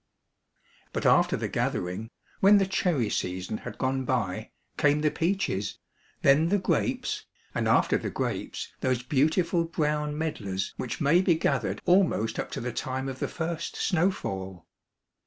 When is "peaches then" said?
5.11-6.49